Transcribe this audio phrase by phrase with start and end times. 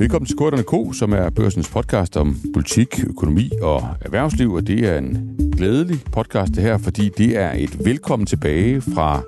[0.00, 4.88] Velkommen til Korterne K, som er børsens podcast om politik, økonomi og erhvervsliv, og det
[4.88, 9.22] er en glædelig podcast det her, fordi det er et velkommen tilbage fra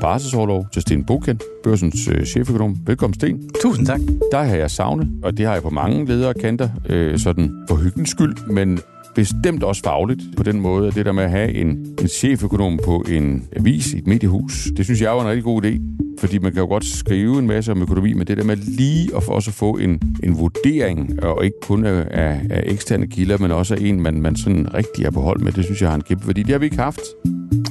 [0.00, 2.76] barselsårlov til Sten Boken, børsens øh, cheføkonom.
[2.86, 3.50] Velkommen, Sten.
[3.62, 4.00] Tusind tak.
[4.32, 7.76] Der har jeg savnet, og det har jeg på mange ledere kanter, øh, sådan for
[7.76, 8.80] hyggens skyld, men
[9.14, 11.68] bestemt også fagligt på den måde, at det der med at have en,
[12.00, 15.64] en cheføkonom på en avis i et mediehus, det synes jeg var en rigtig god
[15.64, 16.01] idé.
[16.22, 19.16] Fordi man kan jo godt skrive en masse om økonomi, men det der med lige
[19.16, 22.06] at også få en, en vurdering, og ikke kun af,
[22.50, 25.52] af eksterne kilder, men også af en, man, man sådan rigtig er på hold med,
[25.52, 26.42] det synes jeg har en kæmpe værdi.
[26.42, 27.00] Det har vi ikke haft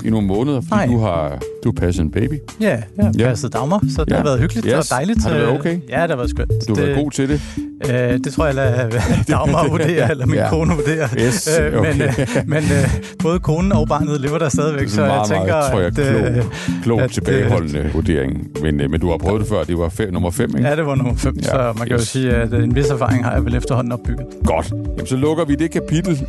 [0.06, 0.86] i nogle måneder, fordi Nej.
[0.86, 2.34] du har, du passet en baby.
[2.60, 3.28] Ja, jeg har ja.
[3.28, 4.18] passet Dagmar, så det ja.
[4.18, 4.74] har været hyggeligt yes.
[4.92, 5.24] og dejligt.
[5.24, 5.80] Har det været okay?
[5.90, 6.52] Ja, det har været skønt.
[6.68, 7.42] Du har været god til det?
[7.90, 8.90] Øh, det tror jeg, lader
[9.28, 10.50] Dagmar vurdere, eller min ja.
[10.50, 11.10] kone vurdere.
[11.20, 11.72] Yes, okay.
[11.72, 15.38] øh, men øh, men øh, både konen og barnet lever der stadigvæk, så meget, jeg
[15.38, 16.34] tænker, meget, tror jeg, at...
[16.34, 16.46] Klog,
[16.84, 18.48] klog at, tilbageholdende øh, vurdering.
[18.62, 20.70] Men, øh, men du har prøvet det før, det var fem, nummer 5, ikke?
[20.70, 21.44] Ja, det var nummer 5, ja.
[21.44, 22.02] så man kan yes.
[22.02, 24.26] jo sige, at en vis erfaring har jeg vel efterhånden opbygget.
[24.46, 24.72] Godt.
[24.72, 26.28] Jamen, så lukker vi det kapitel.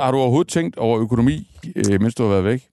[0.00, 1.46] Har du overhovedet tænkt over økonomi,
[1.76, 2.68] øh, mens du har været væk?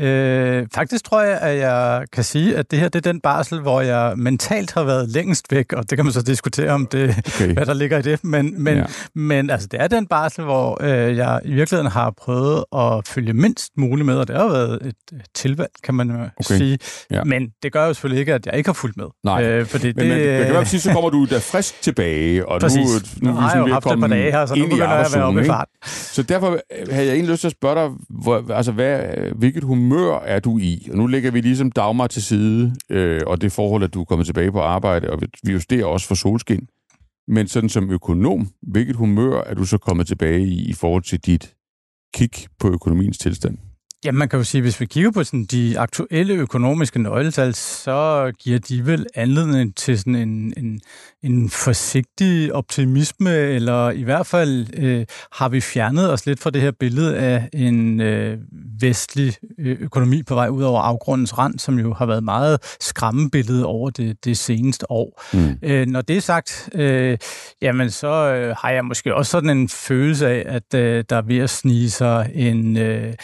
[0.00, 3.60] Øh, faktisk tror jeg, at jeg kan sige, at det her det er den barsel,
[3.60, 7.14] hvor jeg mentalt har været længst væk, og det kan man så diskutere om, det,
[7.18, 7.52] okay.
[7.52, 8.24] hvad der ligger i det.
[8.24, 8.84] Men, men, ja.
[9.14, 13.32] men altså, det er den barsel, hvor øh, jeg i virkeligheden har prøvet at følge
[13.32, 16.30] mindst muligt med, og det har været et tilvalg, kan man okay.
[16.56, 16.78] sige.
[17.10, 17.24] Ja.
[17.24, 19.06] Men det gør jo selvfølgelig ikke, at jeg ikke har fulgt med.
[19.24, 21.82] Nej, øh, fordi men, det, men jeg kan godt sige, så kommer du da frisk
[21.82, 22.78] tilbage, og præcis.
[22.78, 25.06] nu, nu, nu har jeg jo haft et par dage her, så nu begynder jeg
[25.06, 25.68] at være oppe i fart.
[25.84, 26.58] Så derfor
[26.90, 29.00] havde jeg egentlig lyst til at spørge dig, hvor, altså, hvad,
[29.36, 30.88] hvilket humør humør er du i?
[30.90, 34.04] Og nu lægger vi ligesom Dagmar til side, øh, og det forhold, at du er
[34.04, 36.68] kommet tilbage på arbejde, og vi justerer også for solskin.
[37.28, 41.20] Men sådan som økonom, hvilket humør er du så kommet tilbage i, i forhold til
[41.20, 41.54] dit
[42.14, 43.58] kig på økonomiens tilstand?
[44.04, 47.54] Ja, man kan jo sige, at hvis vi kigger på sådan de aktuelle økonomiske nøgletal,
[47.54, 50.80] så giver de vel anledning til sådan en, en,
[51.22, 56.62] en forsigtig optimisme, eller i hvert fald øh, har vi fjernet os lidt fra det
[56.62, 58.38] her billede af en øh,
[58.80, 63.66] vestlig øh, økonomi på vej ud over afgrundens rand, som jo har været meget skræmmebillede
[63.66, 65.22] over det, det seneste år.
[65.32, 65.58] Mm.
[65.62, 67.18] Øh, når det er sagt, øh,
[67.62, 71.22] jamen så øh, har jeg måske også sådan en følelse af, at øh, der er
[71.22, 72.76] ved at snige sig en...
[72.76, 73.14] Øh,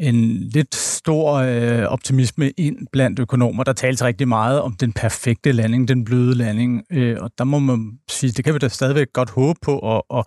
[0.00, 3.64] en lidt stor øh, optimisme ind blandt økonomer.
[3.64, 7.58] Der tales rigtig meget om den perfekte landing, den bløde landing, øh, og der må
[7.58, 10.24] man sige, det kan vi da stadigvæk godt håbe på, og, og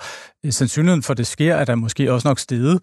[0.49, 2.79] sandsynligheden for, at det sker, er der måske også nok steget.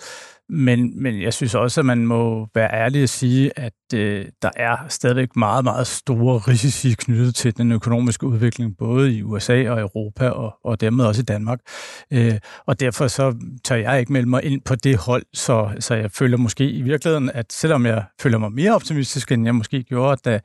[0.50, 4.50] Men, men jeg synes også, at man må være ærlig at sige, at øh, der
[4.56, 9.80] er stadigvæk meget, meget store risici knyttet til den økonomiske udvikling, både i USA og
[9.80, 11.60] Europa, og, og dermed også i Danmark.
[12.12, 12.34] Øh,
[12.66, 16.10] og derfor så tør jeg ikke melde mig ind på det hold, så, så jeg
[16.10, 20.20] føler måske i virkeligheden, at selvom jeg føler mig mere optimistisk, end jeg måske gjorde,
[20.24, 20.40] da,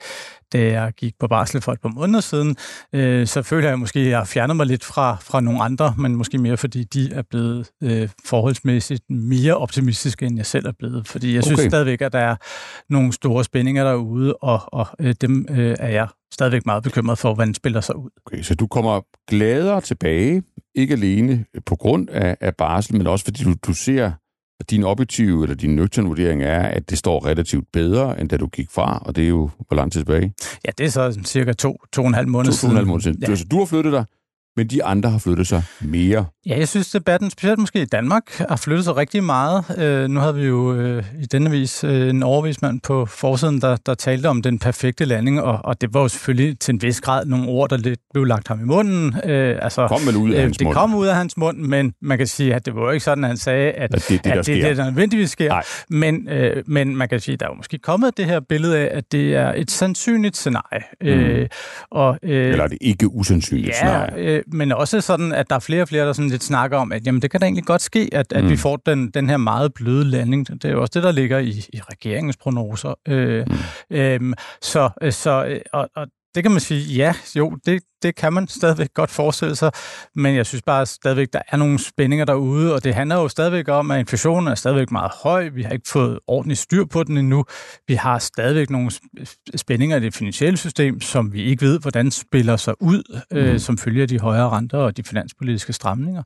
[0.54, 2.56] da jeg gik på barsel for et par måneder siden,
[2.94, 5.94] øh, så føler jeg måske, at jeg har fjernet mig lidt fra, fra nogle andre,
[5.98, 10.72] men måske mere fordi de er blevet øh, forholdsmæssigt mere optimistiske, end jeg selv er
[10.80, 11.08] blevet.
[11.08, 11.70] Fordi jeg synes okay.
[11.70, 12.36] stadigvæk, at der er
[12.90, 17.34] nogle store spændinger derude, og, og øh, dem øh, er jeg stadigvæk meget bekymret for,
[17.34, 18.10] hvordan den spiller sig ud.
[18.26, 20.44] Okay, så du kommer gladere tilbage,
[20.76, 24.12] ikke alene på grund af, af barsel, men også fordi du, du ser
[24.60, 28.38] og din objektive eller din nøgtern vurdering er, at det står relativt bedre, end da
[28.38, 30.34] du gik fra, og det er jo hvor lang tid tilbage?
[30.66, 32.62] Ja, det er så cirka to, to og en halv måned to, siden.
[32.62, 33.18] To og en halv måned siden.
[33.22, 33.36] Ja.
[33.36, 34.06] Så du har flyttet dig
[34.58, 36.26] men de andre har flyttet sig mere.
[36.46, 39.66] Ja, jeg synes, debatten, specielt måske i Danmark, har flyttet sig rigtig meget.
[39.78, 43.76] Øh, nu havde vi jo øh, i denne vis øh, en overvismand på forsiden, der,
[43.86, 47.02] der talte om den perfekte landing, og, og det var jo selvfølgelig til en vis
[47.02, 49.16] grad nogle ord, der lidt blev lagt ham i munden.
[49.24, 50.76] Øh, altså, kom vel ud af øh, hans det mund.
[50.76, 53.24] Kom ud af hans mund, men man kan sige, at det var jo ikke sådan,
[53.24, 55.62] at han sagde, at, at det er det, der, at det, det, der nødvendigvis sker.
[55.90, 58.78] Men, øh, men man kan sige, at der er jo måske kommet det her billede
[58.78, 60.82] af, at det er et sandsynligt scenarie.
[61.02, 61.08] Mm.
[61.08, 61.50] Øh,
[61.92, 64.18] og, øh, Eller er det ikke usandsynligt ja, scenarie?
[64.18, 66.92] Øh, men også sådan, at der er flere og flere, der sådan lidt snakker om,
[66.92, 68.50] at jamen, det kan da egentlig godt ske, at, at mm.
[68.50, 70.48] vi får den, den her meget bløde landing.
[70.48, 72.94] Det er jo også det, der ligger i, i regeringens prognoser.
[73.08, 73.46] Øh,
[73.90, 73.98] mm.
[73.98, 78.34] øh, så, så øh, og, og det kan man sige, ja, jo, det, det kan
[78.34, 79.72] man stadigvæk godt forestille sig,
[80.16, 83.70] men jeg synes bare stadigvæk, der er nogle spændinger derude, og det handler jo stadigvæk
[83.70, 85.50] om, at inflationen er stadigvæk meget høj.
[85.50, 87.46] Vi har ikke fået ordentligt styr på den endnu.
[87.88, 88.92] Vi har stadigvæk nogle
[89.56, 93.38] spændinger i det finansielle system, som vi ikke ved, hvordan spiller sig ud, mm.
[93.38, 96.24] øh, som følger de højere renter og de finanspolitiske stramninger.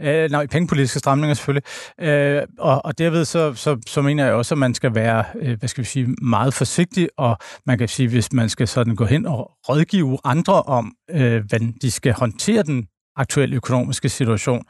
[0.00, 1.64] Øh, nej, pengepolitiske stramninger selvfølgelig.
[2.00, 5.58] Øh, og, og derved så, så, så mener jeg også, at man skal være, øh,
[5.58, 9.04] hvad skal vi sige, meget forsigtig, og man kan sige, hvis man skal sådan gå
[9.04, 12.86] hen og rådgive andre om, øh, hvordan de skal håndtere den
[13.18, 14.64] aktuelle økonomiske situation.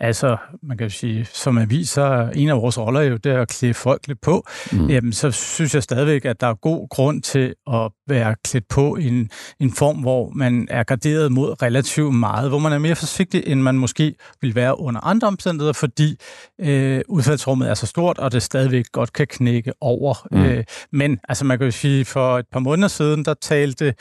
[0.00, 3.74] Altså, man kan sige, som aviser, en af vores roller er jo det at klæde
[3.74, 4.46] folk lidt på.
[4.72, 4.88] Mm.
[4.88, 8.96] Jamen, så synes jeg stadigvæk, at der er god grund til at være klædt på
[8.96, 9.30] i en,
[9.60, 13.60] en form, hvor man er garderet mod relativt meget, hvor man er mere forsigtig, end
[13.60, 16.16] man måske vil være under andre omstændigheder, fordi
[16.60, 20.26] øh, udfaldsrummet er så stort, og det stadigvæk godt kan knække over.
[20.30, 20.44] Mm.
[20.44, 23.94] Øh, men altså, man kan jo sige, for et par måneder siden, der talte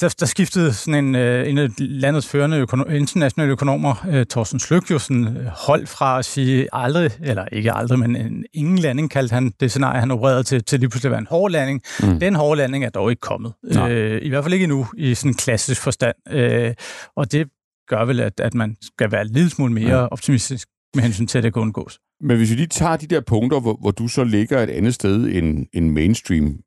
[0.00, 4.60] der, der skiftede sådan en, øh, en af landets førende økonom, internationale økonomer, øh, Thorsten
[4.60, 8.78] Sløk, jo sådan øh, hold fra at sige aldrig, eller ikke aldrig, men en, ingen
[8.78, 11.50] landing kaldte han det scenarie, han opererede til, til lige pludselig at være en hård
[11.50, 11.82] landing.
[12.02, 12.20] Mm.
[12.20, 13.52] Den hårde landing er dog ikke kommet.
[13.88, 16.14] Øh, I hvert fald ikke endnu i sådan klassisk forstand.
[16.30, 16.74] Øh,
[17.16, 17.48] og det
[17.88, 20.06] gør vel, at, at man skal være lidt smule mere ja.
[20.06, 21.98] optimistisk med hensyn til, at det kan undgås.
[22.20, 24.94] Men hvis vi lige tager de der punkter, hvor, hvor du så ligger et andet
[24.94, 26.58] sted end, end mainstream,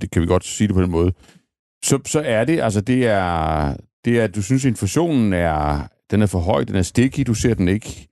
[0.00, 1.12] det kan vi godt sige det på den måde,
[1.84, 6.26] så, så er det, altså det er, det er, du synes, inflationen er, den er
[6.26, 8.08] for høj, den er sticky, du ser den ikke,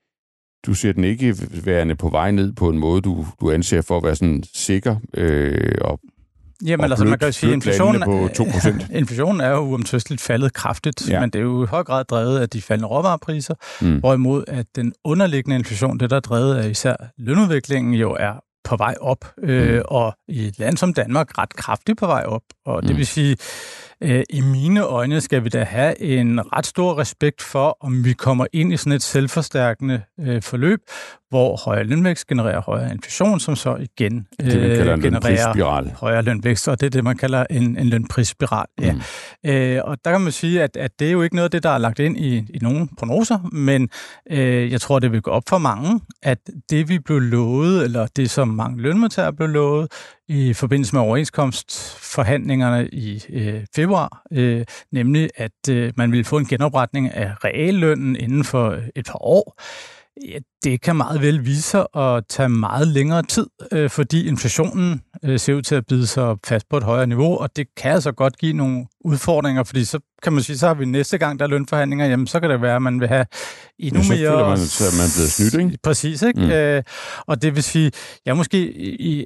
[0.67, 3.97] du ser den ikke værende på vej ned på en måde, du, du anser for
[3.97, 6.01] at være sådan sikker øh, og
[6.65, 8.87] Jamen, og altså, man kan jo sige, at inflationen, på 2%.
[8.99, 11.21] inflationen er jo uomtvisteligt faldet kraftigt, ja.
[11.21, 13.99] men det er jo i høj grad drevet af de faldende råvarepriser, mm.
[13.99, 18.33] hvorimod at den underliggende inflation, det der er drevet af især lønudviklingen, jo er
[18.65, 19.83] på vej op, øh, mm.
[19.85, 22.43] og i et land som Danmark ret kraftigt på vej op.
[22.67, 22.97] Og det mm.
[22.97, 23.37] vil sige,
[24.31, 28.47] i mine øjne skal vi da have en ret stor respekt for, om vi kommer
[28.53, 30.81] ind i sådan et selvforstærkende øh, forløb,
[31.35, 36.81] hvor højere lønvækst genererer højere inflation, som så igen øh, det, genererer højere lønvækst, og
[36.81, 38.67] det er det, man kalder en, en lønprisspiral.
[38.81, 38.93] Ja.
[38.93, 39.51] Mm.
[39.51, 41.63] Øh, og der kan man sige, at, at det er jo ikke noget af det,
[41.63, 43.89] der er lagt ind i, i nogle prognoser, men
[44.31, 46.39] øh, jeg tror, det vil gå op for mange, at
[46.71, 49.93] det, vi blev lovet, eller det, som mange lønmodtagere blev lovet,
[50.29, 56.47] i forbindelse med overenskomstforhandlingerne i øh, februar, øh, nemlig at øh, man ville få en
[56.47, 59.61] genopretning af reallønnen inden for et par år.
[60.29, 65.03] Ja, det kan meget vel vise sig at tage meget længere tid, øh, fordi inflationen
[65.25, 67.93] øh, ser ud til at bide sig fast på et højere niveau, og det kan
[67.93, 71.39] altså godt give nogle udfordringer, fordi så kan man sige, så har vi næste gang,
[71.39, 73.27] der er lønforhandlinger, jamen så kan det være, at man vil have
[73.79, 74.57] endnu ja, så mere...
[74.57, 75.79] Så man, at man er blevet snydt, ikke?
[75.83, 76.41] Præcis, ikke?
[76.41, 76.51] Mm.
[76.51, 76.83] Øh,
[77.27, 77.91] og det vil sige,
[78.27, 79.25] jeg er måske i, i,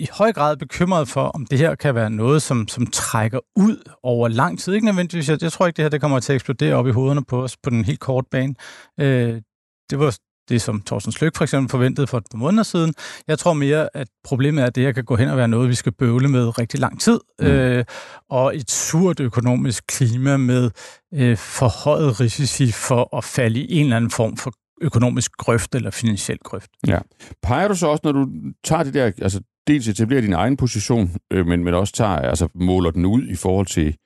[0.00, 3.90] i høj grad bekymret for, om det her kan være noget, som, som trækker ud
[4.02, 4.74] over lang tid.
[4.74, 5.28] Ikke nødvendigvis.
[5.28, 7.42] Jeg, jeg tror ikke, det her det kommer til at eksplodere op i hovederne på
[7.42, 8.54] os på den helt korte bane.
[9.00, 9.42] Øh,
[9.90, 10.16] det var
[10.48, 12.94] det, som Thorsten Sløk for eksempel forventede for et par måneder siden.
[13.28, 15.68] Jeg tror mere, at problemet er, at det her kan gå hen og være noget,
[15.68, 17.20] vi skal bøvle med rigtig lang tid.
[17.40, 17.46] Mm.
[17.46, 17.84] Øh,
[18.30, 20.70] og et surt økonomisk klima med
[21.14, 25.90] øh, forhøjet risici for at falde i en eller anden form for økonomisk grøft eller
[25.90, 26.70] finansiel grøft.
[26.86, 26.98] Ja.
[27.42, 28.28] Peger du så også, når du
[28.64, 32.48] tager det der, altså dels etablerer din egen position, øh, men, men også tager, altså
[32.54, 33.96] måler den ud i forhold til,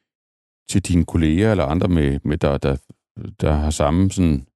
[0.71, 2.77] til dine kolleger eller andre, med, med der, der,
[3.41, 4.47] der har samme sådan,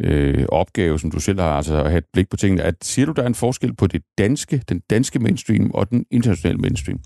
[0.00, 2.62] øh, opgave, som du selv har, altså at have et blik på tingene.
[2.62, 6.06] At, siger du, der er en forskel på det danske, den danske mainstream og den
[6.10, 7.00] internationale mainstream?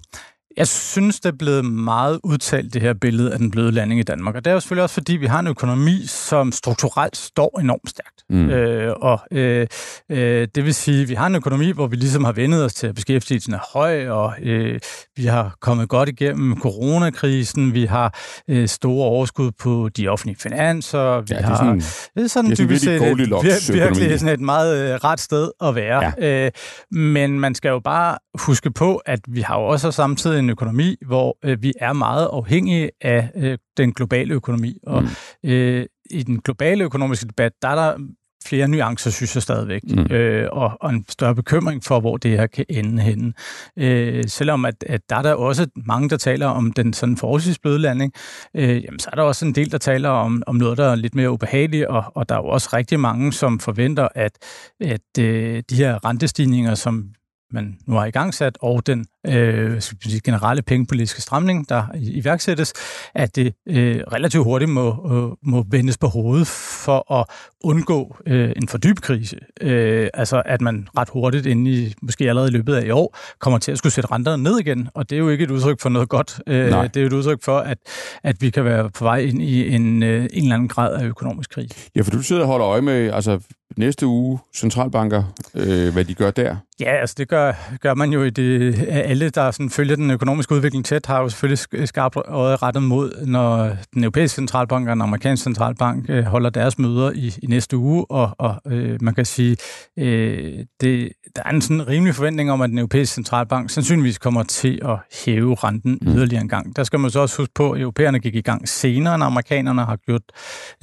[0.58, 4.02] Jeg synes, det er blevet meget udtalt, det her billede af den bløde landing i
[4.02, 4.34] Danmark.
[4.34, 7.90] Og det er jo selvfølgelig også, fordi vi har en økonomi, som strukturelt står enormt
[7.90, 8.25] stærkt.
[8.31, 8.50] Mm.
[8.50, 9.66] Øh, og øh,
[10.10, 12.75] øh, det vil sige, at vi har en økonomi, hvor vi ligesom har vendet os
[12.75, 14.81] til, at beskæftigelsen er høj, og øh,
[15.16, 18.19] vi har kommet godt igennem coronakrisen, vi har
[18.49, 22.28] øh, store overskud på de offentlige finanser, vi ja, det er sådan, har, det er
[22.28, 25.75] sådan det er typisk set et, vir, virkelig sådan et meget øh, ret sted at
[25.75, 26.12] være.
[26.18, 26.47] Ja.
[26.47, 26.50] Øh,
[26.90, 30.97] men man skal jo bare huske på, at vi har jo også samtidig en økonomi,
[31.07, 34.78] hvor øh, vi er meget afhængige af øh, den globale økonomi.
[34.87, 35.50] Og mm.
[35.50, 37.99] øh, i den globale økonomiske debat, der er der
[38.47, 40.07] flere nuancer, synes jeg stadigvæk, mm.
[40.14, 43.33] øh, og, og en større bekymring for, hvor det her kan ende henne.
[43.78, 47.59] Øh, selvom at, at der er der også mange, der taler om den sådan forholdsvis
[47.59, 48.12] bløde landing,
[48.55, 50.95] øh, jamen, så er der også en del, der taler om, om noget, der er
[50.95, 54.33] lidt mere ubehageligt, og, og der er jo også rigtig mange, som forventer, at,
[54.81, 57.11] at øh, de her rentestigninger, som
[57.52, 59.83] man nu har i gang sat, og den øh,
[60.25, 62.73] generelle pengepolitiske stramning, der iværksættes,
[63.14, 67.26] at det øh, relativt hurtigt må, øh, må vendes på hovedet for at
[67.64, 69.37] undgå øh, en for dyb krise.
[69.61, 73.17] Øh, altså at man ret hurtigt, inden i måske allerede i løbet af i år,
[73.38, 75.81] kommer til at skulle sætte renterne ned igen, og det er jo ikke et udtryk
[75.81, 76.40] for noget godt.
[76.47, 77.78] Øh, det er jo et udtryk for, at,
[78.23, 81.05] at vi kan være på vej ind i en, øh, en eller anden grad af
[81.05, 81.75] økonomisk krise.
[81.97, 83.40] Ja, for du sidder og holder øje med, altså
[83.76, 85.22] næste uge centralbanker,
[85.54, 86.56] øh, hvad de gør der?
[86.80, 88.75] Ja, altså det gør, gør man jo i det.
[88.88, 93.26] Alle, der sådan følger den økonomiske udvikling tæt, har jo selvfølgelig skarpt øjet rettet mod,
[93.26, 97.76] når den europæiske centralbank og den amerikanske centralbank øh, holder deres møder i, i næste
[97.76, 99.56] uge, og, og øh, man kan sige,
[99.98, 104.42] øh, det, der er en sådan rimelig forventning om, at den europæiske centralbank sandsynligvis kommer
[104.42, 106.12] til at hæve renten mm.
[106.12, 106.76] yderligere en gang.
[106.76, 109.84] Der skal man så også huske på, at europæerne gik i gang senere end amerikanerne,
[109.84, 110.22] har gjort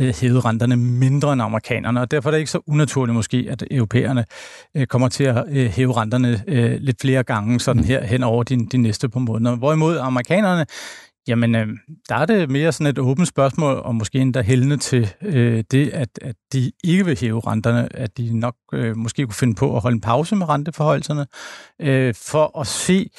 [0.01, 3.63] øh, hævet renterne mindre end amerikanerne, og derfor er det ikke så unaturligt måske, at
[3.71, 4.25] europæerne
[4.77, 8.43] øh, kommer til at øh, hæve renterne øh, lidt flere gange sådan her hen over
[8.43, 9.55] de, de næste par måneder.
[9.55, 10.65] Hvorimod amerikanerne,
[11.27, 11.67] jamen øh,
[12.09, 15.89] der er det mere sådan et åbent spørgsmål, og måske endda hældende til øh, det,
[15.89, 19.75] at, at de ikke vil hæve renterne, at de nok øh, måske kunne finde på
[19.75, 21.25] at holde en pause med renteforholdelserne,
[21.81, 23.09] øh, for at se,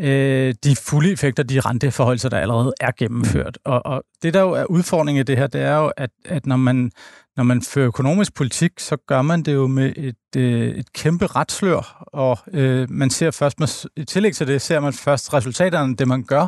[0.00, 3.58] øh, de fulde effekter, de renteforholdelser, der allerede er gennemført.
[3.64, 6.46] Og, og det, der jo er udfordringen i det her, det er jo, at, at
[6.46, 6.90] når, man,
[7.36, 11.26] når man fører økonomisk politik, så gør man det jo med et, øh, et kæmpe
[11.26, 15.96] retslør, og øh, man ser først, med, i tillæg til det, ser man først resultaterne,
[15.96, 16.46] det man gør,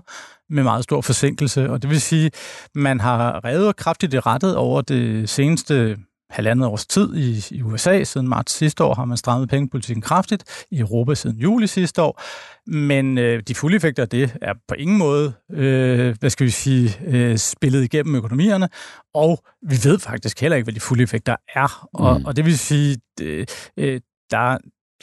[0.51, 1.71] med meget stor forsinkelse.
[1.71, 2.31] Og det vil sige,
[2.75, 5.97] man har revet kraftigt i rettet over det seneste
[6.31, 8.05] halvandet års tid i, i USA.
[8.05, 10.67] Siden marts sidste år har man strammet pengepolitikken kraftigt.
[10.71, 12.23] I Europa siden juli sidste år.
[12.71, 16.51] Men øh, de fulde effekter af det er på ingen måde, øh, hvad skal vi
[16.51, 18.69] sige, øh, spillet igennem økonomierne.
[19.15, 21.89] Og vi ved faktisk heller ikke, hvad de fulde effekter er.
[21.95, 22.25] Og, mm.
[22.25, 24.01] og det vil sige, det, øh,
[24.31, 24.59] der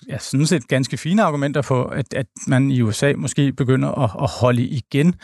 [0.08, 4.12] jeg synes, et ganske fine argumenter for, at, at man i USA måske begynder at,
[4.24, 5.16] at holde igen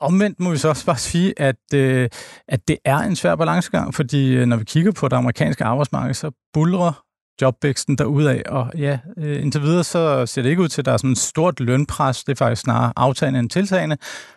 [0.00, 2.08] Omvendt må vi så også bare sige, at, øh,
[2.48, 6.14] at det er en svær balancegang, fordi øh, når vi kigger på det amerikanske arbejdsmarked,
[6.14, 7.04] så bulrer
[7.42, 10.92] jobvæksten derudad, og ja, øh, indtil videre så ser det ikke ud til, at der
[10.92, 13.96] er sådan et stort lønpres, det er faktisk snarere aftagende end tiltagende,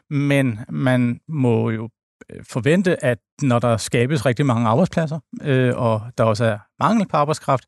[0.09, 1.89] men man må jo
[2.49, 7.17] forvente, at når der skabes rigtig mange arbejdspladser, øh, og der også er mangel på
[7.17, 7.63] arbejdskraft,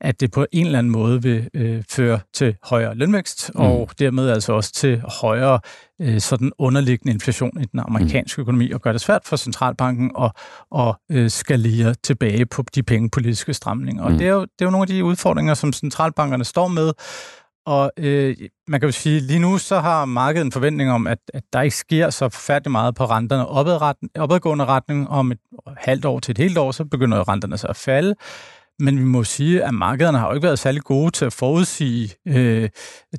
[0.00, 3.60] at det på en eller anden måde vil øh, føre til højere lønvækst, mm.
[3.60, 5.60] og dermed altså også til højere
[6.00, 8.42] øh, sådan underliggende inflation i den amerikanske mm.
[8.42, 10.32] økonomi, og gør det svært for centralbanken at,
[10.76, 14.04] at øh, skalere tilbage på de pengepolitiske stramninger.
[14.04, 14.18] Og mm.
[14.18, 16.92] det, er jo, det er jo nogle af de udfordringer, som centralbankerne står med,
[17.68, 18.36] og øh,
[18.68, 21.60] man kan jo sige, lige nu så har markedet en forventning om, at, at der
[21.60, 23.48] ikke sker så forfærdeligt meget på renterne
[24.14, 25.08] opadgående retning.
[25.08, 25.38] Om et
[25.76, 28.14] halvt år til et helt år, så begynder renterne så at falde.
[28.80, 32.14] Men vi må sige, at markederne har jo ikke været særlig gode til at forudsige
[32.28, 32.68] øh,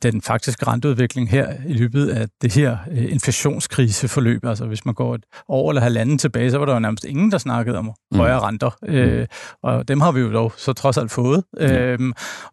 [0.03, 4.45] den faktiske renteudvikling her i løbet af det her øh, inflationskriseforløb.
[4.45, 7.31] Altså hvis man går et år eller halvanden tilbage, så var der jo nærmest ingen,
[7.31, 8.17] der snakkede om mm.
[8.17, 8.77] højere renter.
[8.85, 9.27] Øh,
[9.63, 11.43] og dem har vi jo dog så trods alt fået.
[11.53, 11.65] Mm.
[11.65, 11.99] Øh,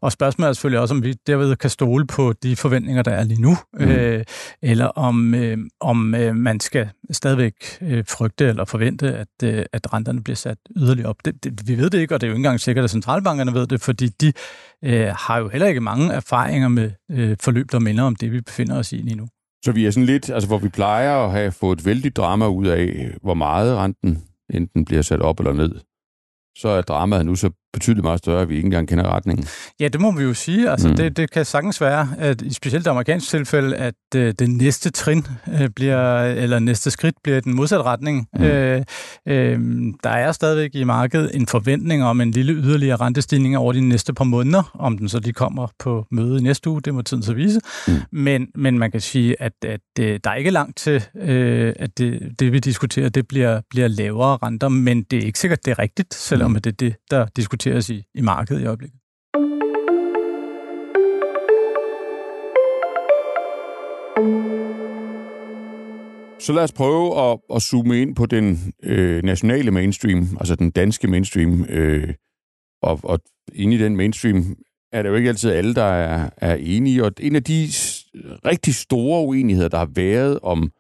[0.01, 3.25] og spørgsmålet er selvfølgelig også, om vi derved kan stole på de forventninger, der er
[3.25, 3.85] lige nu, mm.
[3.85, 4.25] øh,
[4.63, 9.93] eller om, øh, om øh, man skal stadigvæk øh, frygte eller forvente, at, øh, at
[9.93, 11.17] renterne bliver sat yderligere op.
[11.25, 13.55] Det, det, vi ved det ikke, og det er jo ikke engang sikkert, at centralbankerne
[13.55, 14.33] ved det, fordi de
[14.85, 18.41] øh, har jo heller ikke mange erfaringer med øh, forløb, der minder om det, vi
[18.41, 19.27] befinder os i lige nu.
[19.65, 22.67] Så vi er sådan lidt, altså hvor vi plejer at have fået vældig drama ud
[22.67, 25.75] af, øh, hvor meget renten enten bliver sat op eller ned,
[26.59, 29.47] så er dramaet nu så betydeligt meget større, at vi ikke engang kender retningen.
[29.81, 30.71] Ja, det må vi jo sige.
[30.71, 30.97] Altså, mm.
[30.97, 34.91] det, det kan sagtens være, at i specielt det amerikanske tilfælde, at øh, det næste
[34.91, 35.27] trin
[35.61, 38.29] øh, bliver, eller næste skridt bliver den modsatte retning.
[38.39, 38.45] Mm.
[38.45, 38.83] Øh,
[39.29, 39.59] øh,
[40.05, 44.15] der er stadigvæk i markedet en forventning om en lille yderligere rentestigning over de næste
[44.15, 44.71] par måneder.
[44.75, 47.61] Om den så de kommer på møde i næste uge, det må tiden så vise.
[47.89, 47.95] Mm.
[48.13, 51.99] Men, men man kan sige, at, at øh, der er ikke langt til, øh, at
[51.99, 55.71] det, det vi diskuterer, det bliver, bliver lavere renter, men det er ikke sikkert, det
[55.71, 56.61] er rigtigt, selvom mm.
[56.61, 59.01] det er det, der diskuteres diskuteres i, i markedet i øjeblikket.
[66.41, 70.71] Så lad os prøve at, at zoome ind på den øh, nationale mainstream, altså den
[70.71, 71.65] danske mainstream.
[71.65, 72.15] Øh,
[72.83, 73.21] og, og
[73.55, 74.57] inde i den mainstream
[74.93, 77.05] er det jo ikke altid alle, der er, er enige.
[77.05, 77.67] Og en af de
[78.45, 80.71] rigtig store uenigheder, der har været om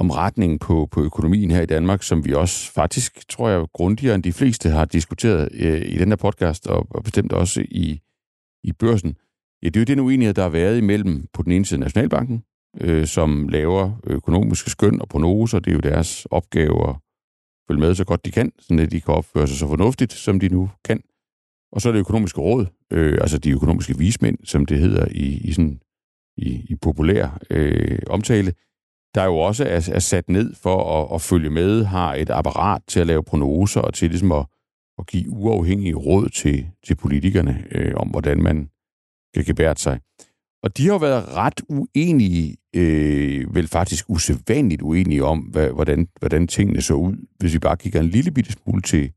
[0.00, 4.14] om retningen på, på økonomien her i Danmark, som vi også faktisk, tror jeg, grundigere
[4.14, 8.00] end de fleste har diskuteret øh, i den her podcast, og, og bestemt også i,
[8.64, 9.16] i børsen.
[9.62, 12.42] Ja, det er jo den uenighed, der har været imellem på den ene side Nationalbanken,
[12.80, 15.58] øh, som laver økonomiske skøn og prognoser.
[15.58, 16.96] Det er jo deres opgave at
[17.68, 20.48] følge med så godt de kan, så de kan opføre sig så fornuftigt, som de
[20.48, 21.02] nu kan.
[21.72, 25.40] Og så er det økonomiske råd, øh, altså de økonomiske vismænd, som det hedder i,
[25.44, 25.80] i, sådan,
[26.36, 28.52] i, i populær øh, omtale,
[29.14, 32.82] der jo også er, er sat ned for at, at følge med, har et apparat
[32.88, 34.46] til at lave prognoser og til ligesom at,
[34.98, 38.70] at give uafhængige råd til, til politikerne øh, om, hvordan man
[39.34, 40.00] kan gebære sig.
[40.62, 46.08] Og de har jo været ret uenige, øh, vel faktisk usædvanligt uenige om, hvad, hvordan,
[46.18, 49.12] hvordan tingene så ud, hvis vi bare kigger en lille bitte smule til,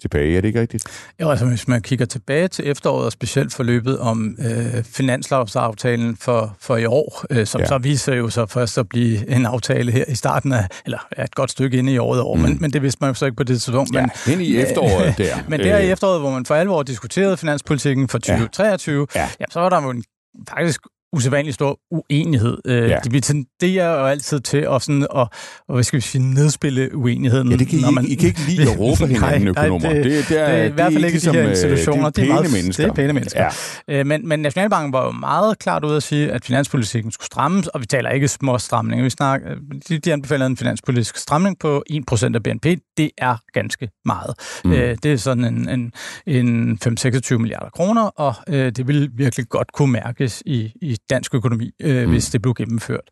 [0.00, 0.36] tilbage.
[0.36, 0.84] Er det ikke rigtigt?
[1.20, 6.56] Jo, altså hvis man kigger tilbage til efteråret, og specielt forløbet om øh, finanslovsaftalen for,
[6.60, 7.66] for i år, øh, som ja.
[7.66, 11.24] så viser jo så først at blive en aftale her i starten af, eller er
[11.24, 12.42] et godt stykke inde i året år, mm.
[12.42, 13.94] men, men det vidste man jo så ikke på det tidspunkt.
[13.94, 15.36] Ja, men, i efteråret der.
[15.48, 15.92] men der i øh.
[15.92, 19.20] efteråret, hvor man for alvor diskuterede finanspolitikken for 2023, ja.
[19.20, 19.28] Ja.
[19.40, 20.04] Ja, så var der jo en
[20.48, 20.80] faktisk
[21.12, 22.58] usædvanligt stor uenighed.
[22.66, 22.98] Øh, ja.
[22.98, 25.28] De tenderer jo altid til at, sådan, at,
[25.68, 27.50] at hvad skal vi sige, nedspille uenigheden.
[27.50, 29.88] Ja, det kan I, når man, I kan ikke lide at råbe hinanden, økonomer.
[29.88, 32.10] Nej, det, det, det, er, det er i hvert fald ikke de her øh, institutioner.
[32.10, 32.84] Det er, pæne det er mennesker.
[32.84, 33.50] Det er pæne mennesker.
[33.88, 34.00] Ja.
[34.00, 37.66] Øh, men, men Nationalbanken var jo meget klart ude at sige, at finanspolitikken skulle strammes,
[37.66, 39.04] og vi taler ikke små stramninger.
[39.04, 39.54] Vi snakker,
[39.88, 42.66] de, de anbefaler en finanspolitisk stramning på 1% af BNP.
[42.96, 44.34] Det er ganske meget.
[44.64, 44.70] Mm.
[44.70, 45.92] det er sådan en, en,
[46.26, 51.70] en 5-26 milliarder kroner, og det vil virkelig godt kunne mærkes i, i dansk økonomi,
[51.82, 52.10] øh, mm.
[52.10, 53.08] hvis det blev gennemført.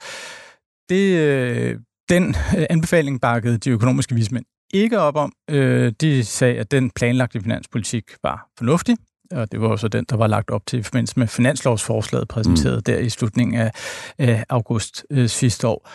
[0.88, 1.76] Det, øh,
[2.08, 2.28] den
[2.58, 5.32] øh, anbefaling bakkede de økonomiske vismænd ikke op om.
[5.50, 8.96] Øh, de sagde, at den planlagte finanspolitik var fornuftig,
[9.30, 12.76] og det var også den, der var lagt op til i forbindelse med finanslovsforslaget præsenteret
[12.76, 12.82] mm.
[12.82, 13.70] der i slutningen af,
[14.18, 15.90] af august øh, sidste år.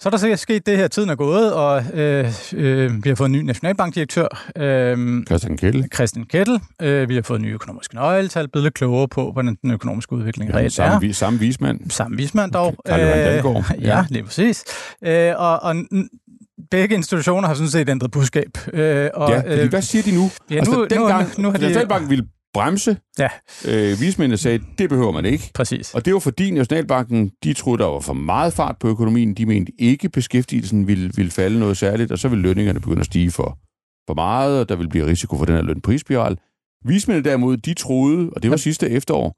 [0.00, 3.16] Så er der sikkert sket det her, tiden er gået, og øh, øh, vi har
[3.16, 4.50] fået en ny nationalbankdirektør.
[4.56, 5.88] Øh, Christian Kettel.
[5.94, 6.60] Christian Kettel.
[6.82, 10.50] Øh, vi har fået nye økonomiske nøgletal, blevet lidt klogere på, hvordan den økonomiske udvikling
[10.50, 11.00] ja, reelt samme, er.
[11.00, 11.90] Vi, samme vismand.
[11.90, 12.74] Samme vismand dog.
[12.78, 13.44] Okay.
[13.44, 14.64] Øh, ja, lige præcis.
[15.04, 15.76] Øh, og, og
[16.70, 18.58] begge institutioner har sådan set ændret budskab.
[18.72, 20.30] Øh, og, ja, øh, hvad siger de nu?
[20.50, 21.64] Ja, altså, nu, altså, dengang, nu, nu har de...
[21.64, 22.24] Nationalbanken ville
[22.54, 22.96] bremse.
[23.18, 23.28] Ja.
[23.68, 25.50] Øh, vismændene sagde, det behøver man ikke.
[25.54, 25.94] Præcis.
[25.94, 29.34] Og det var fordi Nationalbanken, de troede, der var for meget fart på økonomien.
[29.34, 33.06] De mente ikke, beskæftigelsen ville, ville falde noget særligt, og så ville lønningerne begynde at
[33.06, 33.58] stige for,
[34.06, 36.38] for meget, og der ville blive risiko for den her lønprisspiral.
[36.84, 39.36] Vismændene derimod, de troede, og det var sidste efterår,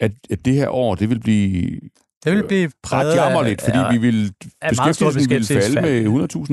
[0.00, 1.80] at, at det her år, det vil blive
[2.24, 4.32] det vil blive præget ret lidt, fordi ja, vi vil,
[4.68, 6.06] beskæftigelsen vil falde med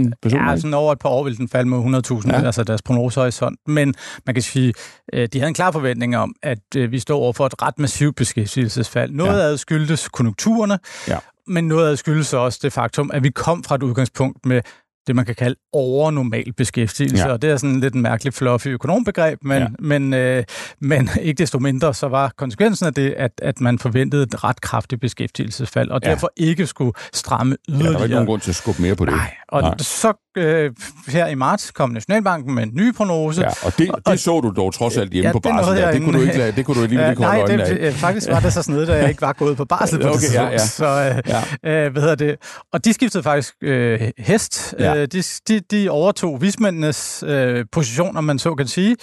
[0.07, 0.49] 100.000 personer.
[0.51, 2.45] Ja, sådan over et par år vil den falde med 100.000, ja.
[2.45, 3.59] altså deres prognosehorisont.
[3.67, 3.95] Men
[4.25, 4.73] man kan sige,
[5.13, 7.79] øh, de havde en klar forventning om, at øh, vi står over for et ret
[7.79, 9.11] massivt beskæftigelsesfald.
[9.11, 9.51] Noget ja.
[9.51, 11.17] af skyldtes konjunkturerne, ja.
[11.47, 14.61] men noget af skyldes også det faktum, at vi kom fra et udgangspunkt med
[15.09, 17.25] det, man kan kalde overnormal beskæftigelse.
[17.25, 17.31] Ja.
[17.31, 19.67] Og det er sådan lidt en mærkelig fluffy økonombegreb, men, ja.
[19.79, 20.43] men, øh,
[20.81, 24.61] men ikke desto mindre, så var konsekvensen af det, at, at man forventede et ret
[24.61, 26.09] kraftigt beskæftigelsesfald, og ja.
[26.09, 27.87] derfor ikke skulle stramme yderligere.
[27.87, 29.13] Ja, der var ikke nogen grund til at skubbe mere på det.
[29.13, 29.77] Nej, og Nej.
[29.77, 30.71] så øh,
[31.07, 33.41] her i marts kom Nationalbanken med en ny prognose.
[33.41, 35.75] Ja, og det, det så du dog trods alt hjemme ja, på barsel.
[35.75, 37.93] Det, det, kunne du ikke, det kunne du alligevel ikke holde nej, det, af.
[37.93, 40.33] faktisk var det så sådan da jeg ikke var gået på barsel på okay, det
[40.33, 40.57] ja, ja.
[40.57, 41.33] Så, øh,
[41.63, 41.85] ja.
[41.85, 42.35] øh, hvad hedder det?
[42.73, 44.75] Og de skiftede faktisk øh, hest.
[44.79, 44.95] Ja.
[44.95, 48.95] Øh, de, de, de overtog vismændenes øh, position, om man så kan sige,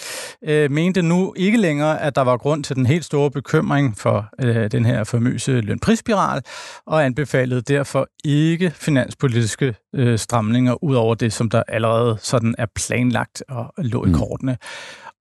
[0.49, 4.27] øh, mente nu ikke længere, at der var grund til den helt store bekymring for
[4.43, 6.43] øh, den her famøse lønprisspiral,
[6.87, 12.67] og anbefalede derfor ikke finanspolitiske øh, stramninger ud over det, som der allerede sådan er
[12.75, 14.15] planlagt og lå i mm.
[14.15, 14.57] kortene.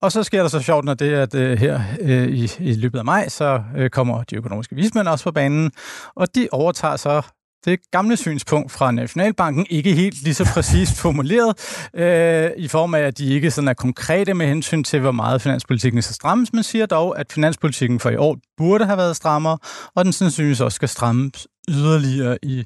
[0.01, 2.73] Og så sker der så sjovt, når det er, at øh, her øh, i, i
[2.73, 5.71] løbet af maj, så øh, kommer de økonomiske vismænd også på banen,
[6.15, 7.21] og de overtager så
[7.65, 11.55] det gamle synspunkt fra Nationalbanken, ikke helt lige så præcist formuleret,
[11.93, 15.41] øh, i form af, at de ikke sådan er konkrete med hensyn til, hvor meget
[15.41, 19.57] finanspolitikken skal strammes, men siger dog, at finanspolitikken for i år burde have været strammere,
[19.95, 22.63] og den sandsynligvis også skal strammes yderligere i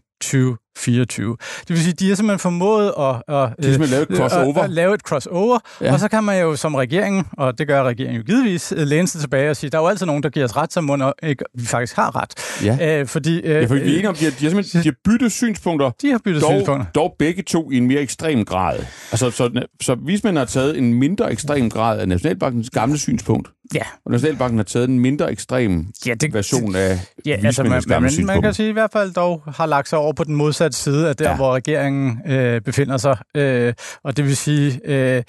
[0.79, 1.37] 2024.
[1.59, 4.57] Det vil sige, de har simpelthen formået at, at, de at, lave et crossover.
[4.57, 5.93] At, at lave et crossover, ja.
[5.93, 9.07] og så kan man jo som regering, og det gør regeringen jo givetvis, øh, læne
[9.07, 11.13] sig tilbage og sige, der er jo altid nogen, der giver os ret, som må
[11.23, 12.63] ikke, vi faktisk har ret.
[12.63, 14.83] Ja, Æh, fordi, øh, ja for vi er enige om, de har, de har simpelthen
[14.83, 16.85] de har byttet synspunkter, de har byttet dog, synspunkter.
[16.95, 18.79] dog begge to i en mere ekstrem grad.
[19.11, 23.49] Altså, så, så vismændene har taget en mindre ekstrem grad af Nationalbankens gamle synspunkt.
[23.73, 23.81] Ja.
[24.05, 28.11] Og Nationalbanken har taget en mindre ekstrem ja, det, version af ja, altså, man, man,
[28.25, 31.09] man kan sige i hvert fald dog har lagt sig over på den modsatte side
[31.09, 31.35] af der, ja.
[31.35, 33.17] hvor regeringen øh, befinder sig.
[33.35, 35.23] Øh, og det vil sige, øh,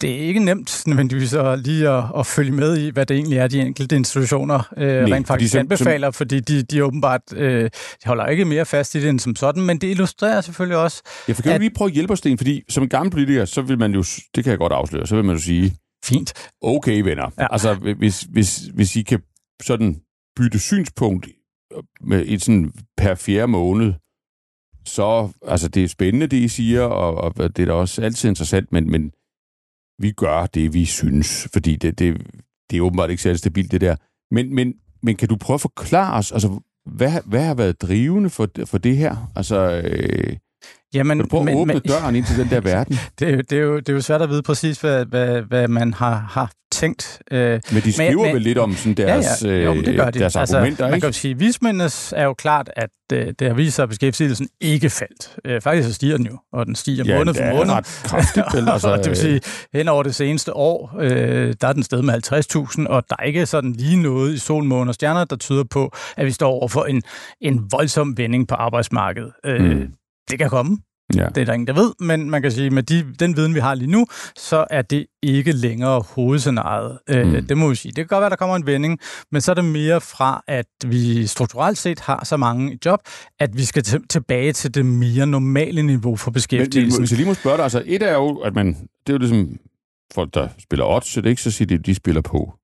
[0.00, 3.38] det er ikke nemt nødvendigvis at lige at, at følge med i, hvad det egentlig
[3.38, 7.20] er, de enkelte institutioner øh, Nej, rent faktisk som, anbefaler, som, fordi de, de åbenbart
[7.36, 7.70] øh, de
[8.06, 11.02] holder ikke mere fast i det end som sådan, men det illustrerer selvfølgelig også...
[11.28, 12.38] Ja, for kan at, lige prøve at hjælpe os, Sten?
[12.38, 15.14] Fordi som en gammel politiker, så vil man jo, det kan jeg godt afsløre, så
[15.16, 16.32] vil man jo sige, Fint.
[16.62, 17.30] Okay, venner.
[17.38, 17.46] Ja.
[17.50, 19.20] Altså, hvis, hvis, hvis I kan
[19.62, 19.96] sådan
[20.36, 21.28] bytte synspunkt
[22.00, 23.92] med et sådan per fjerde måned,
[24.88, 28.28] så, altså det er spændende, det I siger, og, og det er da også altid
[28.28, 29.12] interessant, men, men
[29.98, 32.26] vi gør det, vi synes, fordi det, det,
[32.70, 33.96] det er åbenbart ikke særlig stabilt, det der.
[34.30, 38.30] Men, men, men kan du prøve at forklare os, altså, hvad, hvad har været drivende
[38.30, 39.32] for, for det her?
[39.36, 40.36] Altså, øh,
[40.96, 42.98] Jamen, du prøve at åbne men, døren ind til den der verden?
[43.18, 45.68] Det, er, det, er jo, det er jo svært at vide præcis, hvad, hvad, hvad
[45.68, 47.22] man har, har tænkt.
[47.30, 49.64] Øh, men de skriver men, vel lidt om sådan deres, ja, ja.
[49.64, 50.18] Jo, det gør de.
[50.18, 53.54] deres altså, argumenter, Man kan jo sige, vismændenes er jo klart, at øh, det har
[53.54, 55.36] vist sig, at beskæftigelsen ikke faldt.
[55.44, 57.72] Øh, faktisk så stiger den jo, og den stiger ja, måned for måned.
[57.72, 58.46] ret kraftigt.
[58.54, 59.40] Vel, altså, det vil sige,
[59.72, 62.14] hen over det seneste år, øh, der er den sted med
[62.84, 65.64] 50.000, og der er ikke sådan lige noget i sol, måne og stjerner, der tyder
[65.70, 67.02] på, at vi står over for en,
[67.40, 69.32] en voldsom vending på arbejdsmarkedet.
[69.44, 69.88] Øh, mm.
[70.30, 70.78] Det kan komme.
[71.14, 71.26] Ja.
[71.34, 73.54] Det er der ingen, der ved, men man kan sige, at med de, den viden,
[73.54, 76.98] vi har lige nu, så er det ikke længere hovedscenariet.
[77.10, 77.46] Øh, mm.
[77.46, 77.92] det må vi sige.
[77.92, 78.98] Det kan godt være, der kommer en vending,
[79.32, 83.00] men så er det mere fra, at vi strukturelt set har så mange i job,
[83.40, 87.00] at vi skal tilbage til det mere normale niveau for beskæftigelsen.
[87.00, 89.12] Men, hvis jeg lige må spørge dig, altså et er jo, at man, det er
[89.12, 89.58] jo ligesom
[90.14, 92.54] folk, der spiller odds, så det er ikke så siger de, de spiller på.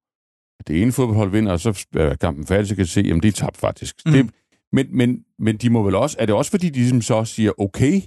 [0.67, 3.29] Det ene fodboldhold vinder, og så er kampen færdig, så kan de se, at de
[3.29, 3.97] er tabt faktisk.
[4.07, 4.13] Mm.
[4.13, 4.31] Det,
[4.73, 7.61] men, men, men de må vel også, er det også fordi, de ligesom så siger,
[7.61, 8.01] okay,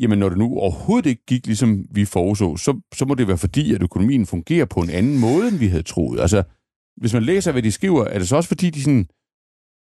[0.00, 3.38] jamen når det nu overhovedet ikke gik, ligesom vi foreså, så, så må det være
[3.38, 6.20] fordi, at økonomien fungerer på en anden måde, end vi havde troet.
[6.20, 6.42] Altså,
[6.96, 9.06] hvis man læser, hvad de skriver, er det så også fordi, de sådan,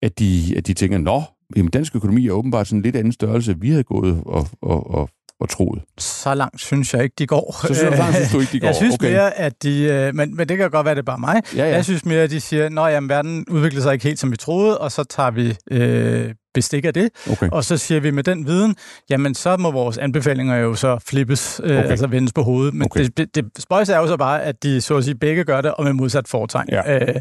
[0.02, 1.22] at de, at de tænker, nå,
[1.56, 4.92] jamen dansk økonomi er åbenbart sådan en lidt anden størrelse, vi havde gået og, og,
[4.92, 5.10] og,
[5.42, 5.82] og troet.
[5.98, 7.68] Så langt synes jeg ikke, de går.
[7.68, 8.68] Så, så langt synes du ikke, de går?
[8.68, 9.12] Jeg synes okay.
[9.12, 9.84] mere, at de...
[9.84, 11.42] Øh, men, men det kan godt være, det er bare mig.
[11.56, 11.70] Ja, ja.
[11.70, 14.78] Jeg synes mere, at de siger, at verden udvikler sig ikke helt, som vi troede,
[14.78, 17.50] og så tager vi øh, bestik af det, okay.
[17.50, 18.76] og så siger vi med den viden,
[19.10, 21.90] jamen så må vores anbefalinger jo så flippes, øh, okay.
[21.90, 22.74] altså vendes på hovedet.
[22.74, 23.10] Men okay.
[23.18, 25.74] det, det spøjs er jo så bare, at de så at sige begge gør det,
[25.74, 26.68] og med modsat foretegn.
[26.72, 27.00] Ja.
[27.00, 27.16] Øh,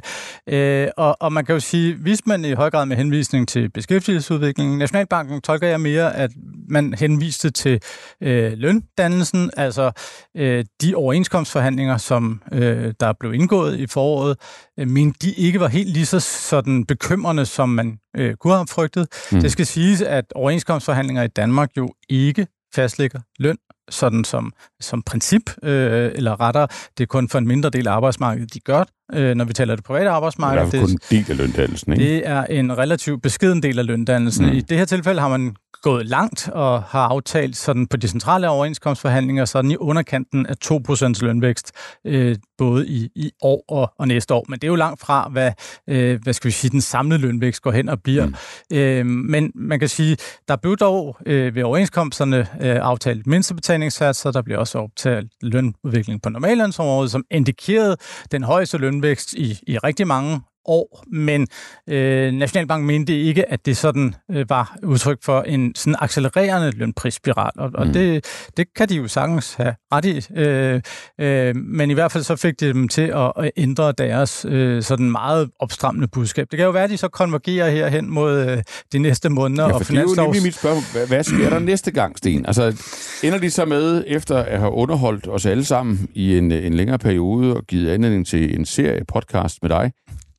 [0.46, 3.70] øh, og, og man kan jo sige, hvis man i høj grad med henvisning til
[3.70, 6.30] beskæftigelsesudviklingen, Nationalbanken tolker jeg mere, at
[6.68, 7.80] man henviste til
[8.22, 9.90] øh, løndannelsen, altså
[10.36, 14.36] øh, de overenskomstforhandlinger, som øh, der blev indgået i foråret,
[14.78, 19.09] øh, men de ikke var helt lige så sådan bekymrende, som man øh, have frygtet.
[19.33, 19.40] Mm.
[19.40, 23.57] Det skal siges, at overenskomstforhandlinger i Danmark jo ikke fastlægger løn
[23.90, 27.92] sådan som, som princip, øh, eller rettere, det er kun for en mindre del af
[27.92, 30.66] arbejdsmarkedet, de gør øh, når vi taler det private arbejdsmarked.
[30.66, 32.05] Det er kun en del af løndannelsen, ikke?
[32.05, 34.46] Det er en relativt beskeden del af løndannelsen.
[34.46, 34.53] Mm.
[34.53, 38.48] I det her tilfælde har man gået langt og har aftalt sådan på de centrale
[38.48, 41.72] overenskomstforhandlinger sådan i underkanten af 2% lønvækst,
[42.07, 44.44] øh, både i, i år og, og næste år.
[44.48, 45.53] Men det er jo langt fra, hvad,
[45.88, 48.26] øh, hvad skal vi sige, den samlede lønvækst går hen og bliver.
[48.26, 48.35] Mm.
[48.72, 50.16] Øh, men man kan sige,
[50.48, 56.28] der blev dog øh, ved overenskomsterne øh, aftalt mindstebetalingssatser, der bliver også optalt lønudvikling på
[56.28, 57.96] normallønsområdet, som indikerede
[58.32, 61.46] den højeste lønvækst i, i rigtig mange år, men
[61.88, 67.51] øh, Nationalbanken mente ikke, at det sådan øh, var udtryk for en sådan accelererende lønprisspiral,
[67.57, 67.92] og, og mm.
[67.92, 68.25] det,
[68.57, 70.81] det kan de jo sagtens have ret i, øh,
[71.20, 74.83] øh, men i hvert fald så fik de dem til at, at ændre deres øh,
[74.83, 76.46] sådan meget opstrammende budskab.
[76.51, 79.75] Det kan jo være, at de så konvergerer herhen mod øh, de næste måneder ja,
[79.75, 80.16] og finanslovs...
[80.16, 80.83] det er jo nemlig mit spørgsmål.
[80.92, 82.46] Hvad, hvad sker der næste gang, Sten?
[82.46, 82.77] Altså,
[83.23, 86.99] ender de så med, efter at have underholdt os alle sammen i en, en længere
[86.99, 89.92] periode og givet anledning til en serie podcast med dig,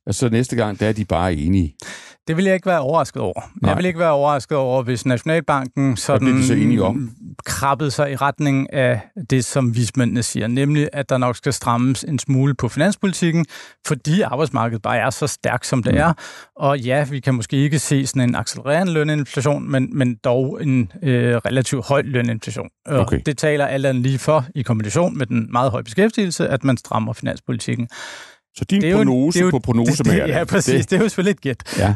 [0.06, 1.74] og så næste gang, der er de bare enige.
[2.28, 3.40] Det vil jeg ikke være overrasket over.
[3.62, 3.70] Nej.
[3.70, 7.10] Jeg vil ikke være overrasket over, hvis Nationalbanken sådan så enige om?
[7.46, 12.04] krabbede sig i retning af det, som vismændene siger, nemlig at der nok skal strammes
[12.04, 13.46] en smule på finanspolitikken,
[13.86, 15.98] fordi arbejdsmarkedet bare er så stærkt, som det mm.
[15.98, 16.12] er.
[16.56, 20.92] Og ja, vi kan måske ikke se sådan en accelererende løninflation, men, men dog en
[21.02, 22.68] øh, relativt høj løninflation.
[22.86, 23.20] Og okay.
[23.26, 26.76] det taler alt andet lige for, i kombination med den meget høje beskæftigelse, at man
[26.76, 27.88] strammer finanspolitikken.
[28.56, 30.74] Så din det prognose jo, det på prognose med Ja, præcis.
[30.74, 31.78] Det, det er jo selvfølgelig et gæt.
[31.78, 31.94] Ja.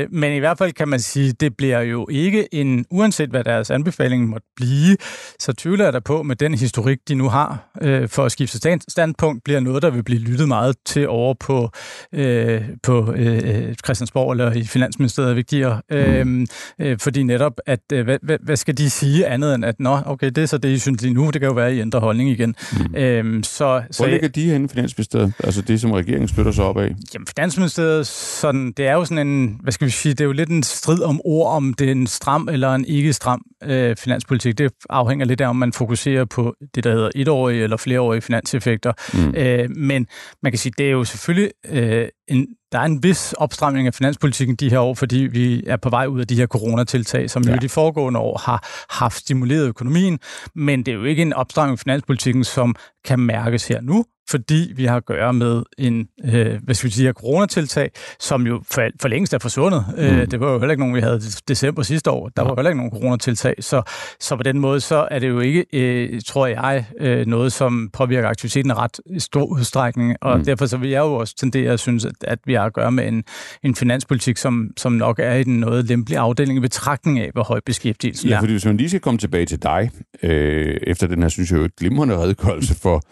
[0.00, 3.44] Øh, men i hvert fald kan man sige, det bliver jo ikke en, uanset hvad
[3.44, 4.96] deres anbefaling måtte blive,
[5.40, 8.58] så tvivler jeg der på, med den historik, de nu har øh, for at skifte
[8.58, 11.70] stand, standpunkt, bliver noget, der vil blive lyttet meget til over på,
[12.12, 15.80] øh, på øh, Christiansborg eller i Finansministeriet, vigtigere.
[15.90, 15.96] Mm.
[15.96, 16.46] Øh,
[16.80, 19.98] øh, fordi netop, at øh, hvad, hvad, hvad skal de sige andet end, at nå,
[20.06, 21.80] okay, det er så det, I synes lige nu, det kan jo være, at I
[21.80, 22.54] ændrer holdning igen.
[22.72, 22.94] Mm.
[22.96, 25.32] Øh, så, så, Hvor ligger de henne, Finansministeriet?
[25.44, 26.94] Altså det, som regeringen støtter sig op af?
[27.14, 30.32] Jamen, Finansministeriet, sådan, det er jo sådan en, hvad skal vi sige, det er jo
[30.32, 33.96] lidt en strid om ord, om det er en stram eller en ikke stram øh,
[33.96, 34.58] finanspolitik.
[34.58, 38.92] Det afhænger lidt af, om man fokuserer på det, der hedder etårige eller flereårige finanseffekter.
[39.14, 39.34] Mm.
[39.36, 40.06] Øh, men
[40.42, 43.94] man kan sige, det er jo selvfølgelig øh, en, der er en vis opstramning af
[43.94, 47.42] finanspolitikken de her år, fordi vi er på vej ud af de her coronatiltag, som
[47.42, 47.50] ja.
[47.50, 50.18] jo de foregående år har haft stimuleret økonomien,
[50.54, 54.72] men det er jo ikke en opstramning af finanspolitikken, som kan mærkes her nu, fordi
[54.76, 58.88] vi har at gøre med en, øh, hvad skal vi sige, coronatiltag, som jo for,
[59.00, 59.84] for længst er forsvundet.
[59.96, 60.02] Mm.
[60.02, 62.28] Øh, det var jo heller ikke nogen, vi havde i december sidste år.
[62.28, 63.54] Der var jo heller ikke nogen coronatiltag.
[63.60, 63.82] Så,
[64.20, 67.90] så på den måde, så er det jo ikke, øh, tror jeg, øh, noget, som
[67.92, 70.16] påvirker aktiviteten i ret stor udstrækning.
[70.20, 70.44] Og mm.
[70.44, 72.92] derfor så vil jeg jo også tendere at synes, at, at vi har at gøre
[72.92, 73.24] med en,
[73.62, 77.42] en finanspolitik, som, som nok er i den noget lempelige afdeling i betragtning af, hvor
[77.42, 78.40] høj beskæftigelsen ja, er.
[78.40, 79.90] fordi hvis man lige skal komme tilbage til dig,
[80.22, 83.02] øh, efter den her, synes jeg jo, glimrende redegørelse for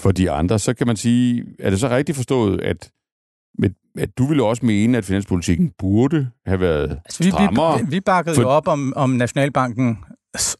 [0.00, 2.90] for de andre, så kan man sige, er det så rigtigt forstået, at,
[3.98, 7.78] at du ville også mene, at finanspolitikken burde have været altså, vi, strammere?
[7.78, 8.42] Vi, vi bakkede for...
[8.42, 9.98] jo op om, om Nationalbanken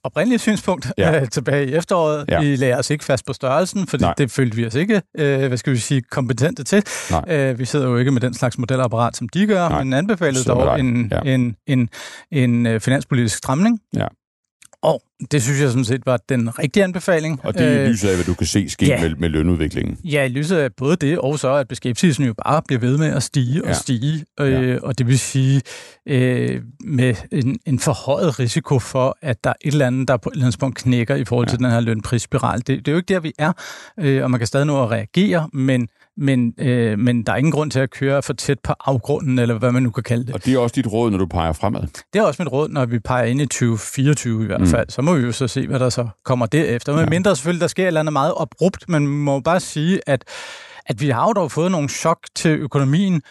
[0.03, 1.15] oprindelige synspunkt ja.
[1.21, 2.25] øh, tilbage i efteråret.
[2.29, 2.41] Ja.
[2.41, 4.15] Vi lagde os ikke fast på størrelsen, fordi Nej.
[4.19, 6.83] det følte vi os ikke, øh, hvad skal vi sige, kompetente til.
[7.29, 9.85] Øh, vi sidder jo ikke med den slags modelapparat, som de gør, Nej.
[9.85, 11.21] men anbefalede dog en, ja.
[11.21, 11.89] en, en, en,
[12.33, 13.81] en øh, finanspolitisk stramning.
[13.95, 14.07] Ja.
[14.83, 17.41] Og det synes jeg sådan set var den rigtige anbefaling.
[17.45, 19.01] Og det er i øh, lyset af, hvad du kan se ske ja.
[19.01, 19.99] med, med lønudviklingen.
[20.05, 23.07] Ja, i lyset af både det, og så at beskæftigelsen jo bare bliver ved med
[23.07, 23.75] at stige og ja.
[23.75, 24.25] stige.
[24.41, 24.79] Øh, ja.
[24.83, 25.63] Og det vil sige
[26.07, 30.29] øh, med en, en forhøjet risiko for, at der er et eller andet, der på
[30.29, 31.51] et eller andet punkt knækker i forhold ja.
[31.51, 32.59] til den her lønprisspiral.
[32.59, 33.53] Det, det er jo ikke der, vi er,
[34.01, 35.89] øh, og man kan stadig nå at reagere, men
[36.19, 39.59] men, øh, men der er ingen grund til at køre for tæt på afgrunden, eller
[39.59, 40.35] hvad man nu kan kalde det.
[40.35, 41.81] Og det er også dit råd, når du peger fremad?
[42.13, 44.67] Det er også mit råd, når vi peger ind i 2024 i hvert mm.
[44.67, 44.91] fald.
[44.91, 46.93] Så må vi jo så se, hvad der så kommer derefter.
[46.93, 47.11] Men ja.
[47.11, 50.25] mindre selvfølgelig, der sker et eller andet meget abrupt, men man må bare sige, at,
[50.87, 53.23] at vi har jo dog fået nogle chok til økonomien,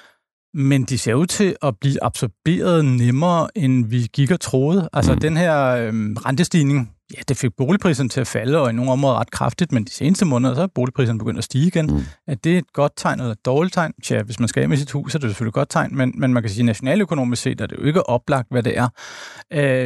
[0.53, 4.89] men de ser ud til at blive absorberet nemmere, end vi gik og troede.
[4.93, 5.19] Altså mm.
[5.19, 5.93] den her øh,
[6.25, 9.83] rentestigning, Ja, det fik boligpriserne til at falde, og i nogle områder ret kraftigt, men
[9.83, 11.85] de seneste måneder, så er boligpriserne begyndt at stige igen.
[11.85, 12.03] Mm.
[12.27, 13.93] Er det et godt tegn eller et dårligt tegn?
[14.03, 15.97] Tja, hvis man skal af med sit hus, så er det selvfølgelig et godt tegn,
[15.97, 18.77] men, men man kan sige, at nationaløkonomisk set er det jo ikke oplagt, hvad det
[18.77, 18.89] er.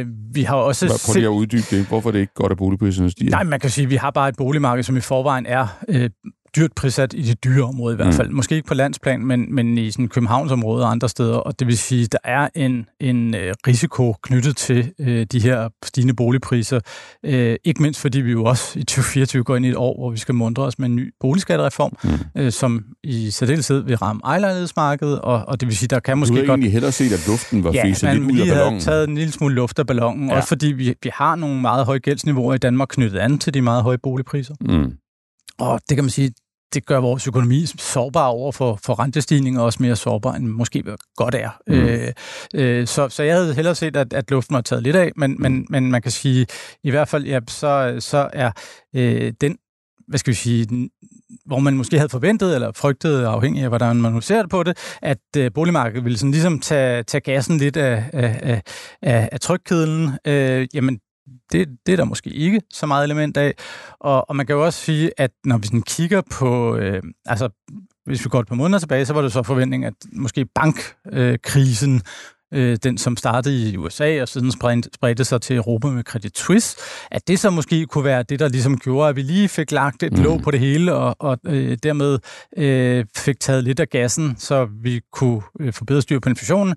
[0.02, 1.14] Uh, vi har også Prøv set...
[1.14, 1.86] lige at uddybe det.
[1.86, 3.30] Hvorfor er det ikke godt, at boligpriserne stiger?
[3.30, 5.94] Nej, man kan sige, at vi har bare et boligmarked, som i forvejen er uh,
[6.56, 8.12] dyrt prissat i de dyre områder i hvert mm.
[8.12, 8.28] fald.
[8.28, 8.34] Mm.
[8.34, 11.36] Måske ikke på landsplan, men, men i sådan Københavnsområdet og andre steder.
[11.36, 15.40] Og det vil sige, at der er en, en øh, risiko knyttet til øh, de
[15.40, 16.80] her stigende boligpriser.
[17.24, 20.10] Øh, ikke mindst fordi vi jo også i 2024 går ind i et år, hvor
[20.10, 22.40] vi skal mundre os med en ny boligskattereform, mm.
[22.42, 26.34] øh, som i særdeleshed vil ramme ejlejlighedsmarkedet, og, og det vil sige, der kan måske
[26.34, 26.42] godt...
[26.42, 28.36] Du har egentlig hellere set, at luften var ja, lidt ud af ballonen.
[28.36, 30.36] Ja, havde taget en lille smule luft af ballonen, ja.
[30.36, 33.62] også fordi vi, vi har nogle meget høje gældsniveauer i Danmark knyttet an til de
[33.62, 34.54] meget høje boligpriser.
[34.60, 34.92] Mm.
[35.58, 36.30] Og det kan man sige,
[36.74, 40.84] det gør vores økonomi sårbar over for, for rentestigninger, og også mere sårbar, end måske
[41.16, 41.50] godt er.
[41.66, 41.74] Mm.
[41.74, 42.12] Øh,
[42.54, 45.30] øh, så, så jeg havde hellere set, at, at luften var taget lidt af, men,
[45.30, 45.40] mm.
[45.40, 46.46] men, men man kan sige,
[46.84, 48.50] i hvert fald, ja, så, så er
[48.94, 49.56] øh, den
[50.08, 50.90] hvad skal vi sige,
[51.46, 54.62] hvor man måske havde forventet eller frygtet, afhængig af hvordan man nu ser det på
[54.62, 58.62] det, at øh, boligmarkedet ville sådan ligesom tage, tage gassen lidt af, af,
[59.02, 60.10] af, af trykkedlen.
[60.26, 60.98] Øh, jamen,
[61.52, 63.54] det, det er der måske ikke så meget element af.
[64.00, 67.48] Og, og man kan jo også sige, at når vi sådan kigger på, øh, altså
[68.04, 72.02] hvis vi går et par måneder tilbage, så var det så forventning, at måske bankkrisen,
[72.54, 74.52] øh, den som startede i USA og siden
[74.92, 76.76] spredte sig til Europa med Credit Suisse,
[77.10, 80.02] at det så måske kunne være det, der ligesom gjorde, at vi lige fik lagt
[80.02, 80.42] et låg mm.
[80.42, 82.18] på det hele, og, og øh, dermed
[82.56, 86.76] øh, fik taget lidt af gassen, så vi kunne øh, få bedre styr på inflationen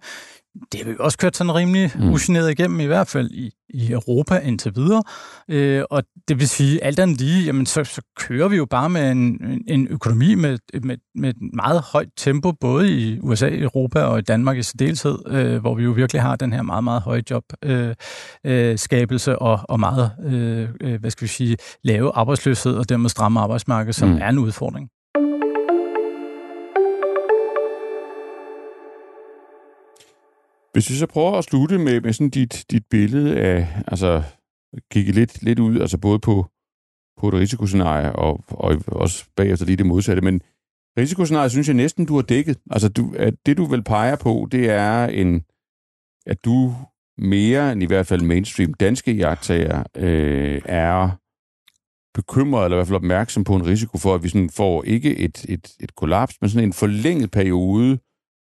[0.71, 2.09] det har vi også kørt sådan rimelig mm.
[2.09, 5.03] ugeneret igennem, i hvert fald i, i Europa indtil videre.
[5.49, 8.89] Øh, og det vil sige, alt andet lige, jamen, så, så kører vi jo bare
[8.89, 14.01] med en, en økonomi med, med, med et meget højt tempo, både i USA, Europa
[14.01, 17.01] og i Danmark i særdeleshed, øh, hvor vi jo virkelig har den her meget, meget
[17.01, 22.73] høje jobskabelse øh, øh, og, og meget, øh, øh, hvad skal vi sige, lave arbejdsløshed
[22.73, 24.17] og dermed stramme arbejdsmarked, som mm.
[24.21, 24.89] er en udfordring.
[30.75, 34.23] Hvis vi så prøver at slutte med, med sådan dit, dit billede af, altså
[34.91, 36.45] kigge lidt, lidt ud, altså både på,
[37.17, 40.41] på et risikoscenarie og, og også bagefter lige det modsatte, men
[40.97, 42.57] risikoscenariet synes jeg næsten, du har dækket.
[42.71, 45.43] Altså du, at det, du vil pege på, det er en,
[46.25, 46.75] at du
[47.17, 51.09] mere end i hvert fald mainstream danske jagttager øh, er
[52.13, 55.17] bekymret, eller i hvert fald opmærksom på en risiko for, at vi sådan får ikke
[55.17, 57.99] et, et, et kollaps, men sådan en forlænget periode,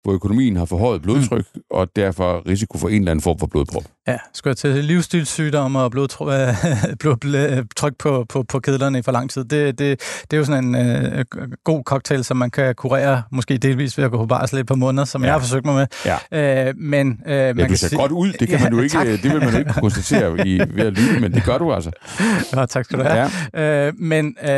[0.02, 1.60] hvor økonomien har forhøjet blodtryk, mm.
[1.70, 3.84] og derfor risiko for en eller anden form for blodprop.
[4.08, 9.44] Ja, skal jeg til livsstilssygdomme og blodtryk på, på, på kedlerne i for lang tid.
[9.44, 11.20] Det, det, det er jo sådan en uh,
[11.64, 14.74] god cocktail, som man kan kurere, måske delvis ved at gå på barsel et par
[14.74, 15.26] måneder, som ja.
[15.26, 15.86] jeg har forsøgt mig med.
[16.32, 16.68] Ja.
[16.68, 17.98] Uh, men, uh, ja, man du ser sige...
[17.98, 20.58] godt ud, det, kan ja, man jo ikke, det vil man jo ikke konstatere i,
[20.58, 21.90] ved at lytte, men det gør du altså.
[22.56, 23.30] Ja, tak skal du have.
[23.54, 23.88] Ja.
[23.88, 24.48] Uh, men uh,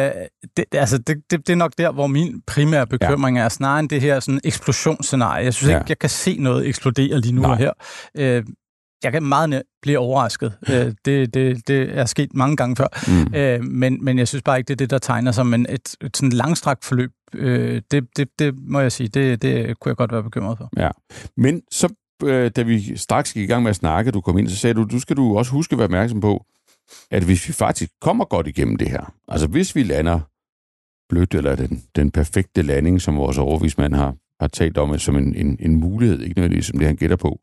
[0.56, 3.44] det, altså, det, det, det er nok der, hvor min primære bekymring ja.
[3.44, 5.31] er, snarere end det her sådan eksplosionsscenarie.
[5.36, 5.78] Jeg synes ja.
[5.78, 7.50] ikke, jeg kan se noget eksplodere lige nu Nej.
[7.50, 7.72] og her.
[8.40, 8.44] Uh,
[9.04, 10.52] jeg kan meget nemt blive overrasket.
[10.68, 12.86] Øh, det, det, det er sket mange gange før.
[13.08, 13.34] Mm.
[13.34, 15.96] Øh, men, men jeg synes bare ikke, det er det, der tegner som en, et,
[16.00, 17.10] et sådan langstrakt forløb.
[17.34, 20.70] Øh, det, det, det må jeg sige, det, det kunne jeg godt være bekymret for.
[20.76, 20.90] Ja,
[21.36, 24.48] men så øh, da vi straks gik i gang med at snakke, du kom ind,
[24.48, 26.44] så sagde du, du skal du også huske at være opmærksom på,
[27.10, 30.20] at hvis vi faktisk kommer godt igennem det her, altså hvis vi lander
[31.08, 35.34] blødt, eller den, den perfekte landing, som vores overvismand har, har talt om, som en,
[35.34, 37.40] en, en mulighed, ikke nødvendigvis som det, han gætter på.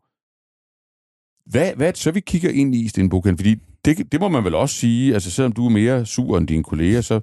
[1.46, 3.38] Hvad, hvad er det så, vi kigger ind i, Sten Buchan?
[3.38, 6.48] Fordi det, det må man vel også sige, altså selvom du er mere sur end
[6.48, 7.20] dine kolleger, så,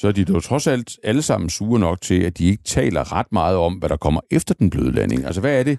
[0.00, 3.12] så er de jo trods alt alle sammen sure nok til, at de ikke taler
[3.12, 5.24] ret meget om, hvad der kommer efter den bløde landing.
[5.24, 5.78] Altså hvad er det,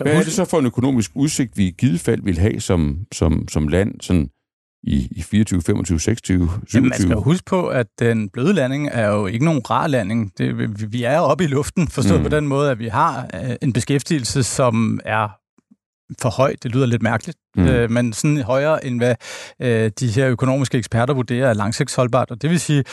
[0.00, 3.06] hvad er det så for en økonomisk udsigt, vi i givet fald vil have som,
[3.12, 4.30] som, som land, sådan
[4.82, 6.60] i, i 24, 25, 26, 27.
[6.74, 10.32] Jamen, man skal huske på, at den bløde landing er jo ikke nogen rar landing.
[10.38, 12.24] Det, vi er oppe i luften, forstået mm.
[12.24, 15.28] på den måde, at vi har øh, en beskæftigelse, som er
[16.20, 16.54] for høj.
[16.62, 17.66] Det lyder lidt mærkeligt, mm.
[17.66, 19.14] øh, men sådan højere end hvad
[19.62, 22.30] øh, de her økonomiske eksperter vurderer er langsigtsholdbart.
[22.30, 22.84] Og det vil sige,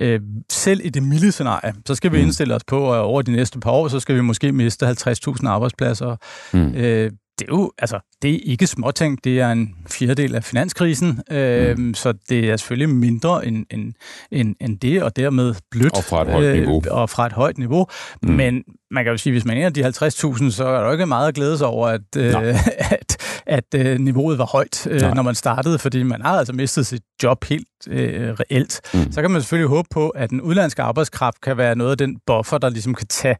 [0.00, 2.22] øh, selv i det milde scenarie, så skal vi mm.
[2.22, 5.48] indstille os på, at over de næste par år, så skal vi måske miste 50.000
[5.48, 6.16] arbejdspladser.
[6.52, 6.74] Mm.
[6.74, 11.20] Øh, det er jo, altså, det er ikke småting, det er en fjerdedel af finanskrisen,
[11.30, 11.94] øh, mm.
[11.94, 13.92] så det er selvfølgelig mindre end, end,
[14.30, 15.96] end, end det, og dermed blødt.
[15.96, 16.82] Og fra et højt øh, niveau.
[16.90, 17.86] og fra et højt niveau.
[18.22, 18.30] Mm.
[18.30, 20.86] Men man kan jo sige, hvis man er en af de 50.000, så er der
[20.86, 22.34] jo ikke meget at glæde sig over, at, øh,
[22.92, 23.17] at,
[23.48, 27.02] at øh, niveauet var højt, øh, når man startede, fordi man har altså mistet sit
[27.22, 28.80] job helt øh, reelt.
[28.94, 29.12] Mm.
[29.12, 32.16] Så kan man selvfølgelig håbe på, at den udlandske arbejdskraft kan være noget af den
[32.26, 33.36] buffer, der ligesom kan tage,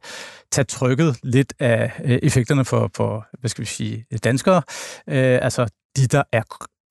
[0.51, 4.61] tage trykket lidt af øh, effekterne for, for, hvad skal vi sige, danskere.
[5.09, 5.67] Øh, altså
[5.97, 6.41] de, der er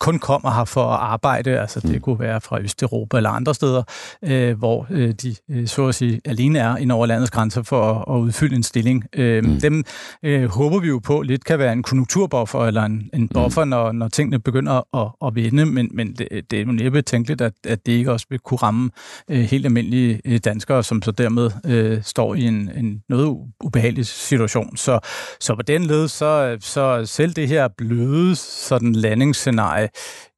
[0.01, 2.01] kun kommer her for at arbejde, altså det mm.
[2.01, 3.83] kunne være fra Østeuropa eller andre steder,
[4.23, 7.93] øh, hvor øh, de øh, så at sige alene er ind over landets grænser for
[7.93, 9.05] at, at udfylde en stilling.
[9.13, 9.61] Øh, mm.
[9.61, 9.85] Dem
[10.23, 13.29] øh, håber vi jo på lidt kan være en konjunkturbuffer eller en, en mm.
[13.29, 13.71] buffer, mm.
[13.71, 17.41] når, når tingene begynder at, at vende, men, men det, det er jo næppe tænkeligt,
[17.41, 18.91] at, at det ikke også vil kunne ramme
[19.31, 24.07] øh, helt almindelige øh, danskere, som så dermed øh, står i en, en noget ubehagelig
[24.07, 24.77] situation.
[24.77, 24.99] Så,
[25.41, 29.88] så på den led, så, så selv det her bløde sådan landingsscenarie,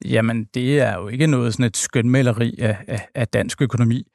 [0.05, 4.07] Øh, jamen det er jo ikke noget sådan et skønmaleri af, af, af dansk økonomi.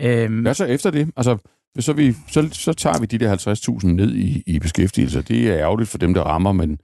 [0.00, 1.10] Øhm, Hvad så efter det?
[1.16, 1.38] Altså,
[1.78, 3.36] så, vi, så, så tager vi de der
[3.80, 5.22] 50.000 ned i, i beskæftigelse.
[5.22, 6.78] Det er ærgerligt for dem, der rammer, men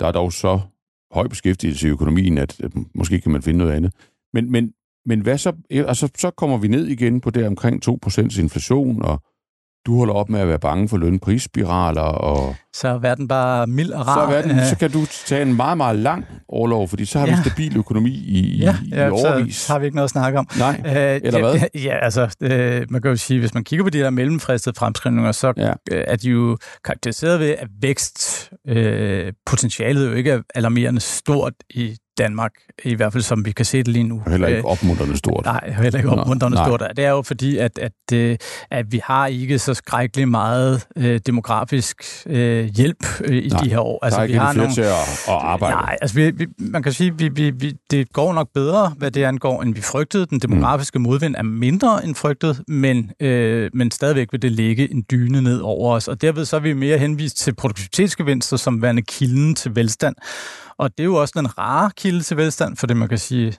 [0.00, 0.60] der er dog så
[1.12, 3.92] høj beskæftigelse i økonomien, at, at måske kan man finde noget andet.
[4.32, 4.72] Men, men,
[5.06, 5.52] men hvad så?
[5.70, 9.22] Altså, så kommer vi ned igen på der omkring 2% inflation, og
[9.86, 12.00] du holder op med at være bange for lønprisspiraler.
[12.00, 14.14] Og så er verden bare mild og rar.
[14.14, 17.26] Så, er verden, så kan du tage en meget, meget lang overlov, fordi så har
[17.26, 17.36] ja.
[17.36, 19.56] vi stabil økonomi i, ja, ja, i overvis.
[19.56, 20.48] så har vi ikke noget at snakke om.
[20.58, 21.54] Nej, uh, eller hvad?
[21.54, 22.48] Ja, ja altså, uh,
[22.92, 25.70] man kan jo sige, hvis man kigger på de der mellemfristede fremskrivninger, så ja.
[25.70, 31.96] uh, er de jo karakteriseret ved, at vækstpotentialet uh, jo ikke er alarmerende stort i
[32.18, 32.52] Danmark,
[32.84, 34.22] i hvert fald som vi kan se det lige nu.
[34.24, 35.44] Og heller ikke opmuntrende stort.
[35.44, 36.82] Nej, heller ikke opmuntrende stort.
[36.96, 38.36] Det er jo fordi, at, at, øh,
[38.70, 43.70] at vi har ikke så skrækkeligt meget øh, demografisk øh, hjælp øh, i nej, de
[43.70, 44.04] her år.
[44.04, 44.74] Altså, der er vi ikke har nogle...
[44.74, 44.88] til at,
[45.28, 45.76] at arbejde.
[45.76, 49.10] Nej, altså vi, vi, man kan sige, vi, vi, vi, det går nok bedre, hvad
[49.10, 50.26] det angår, end vi frygtede.
[50.26, 51.02] Den demografiske mm.
[51.02, 55.60] modvind er mindre end frygtet, men, øh, men stadigvæk vil det ligge en dyne ned
[55.60, 56.08] over os.
[56.08, 60.16] Og derved så er vi mere henvist til produktivitetsgevinster som værende kilden til velstand.
[60.78, 63.54] Og det er jo også den rare kilde til velstand, for det man kan sige,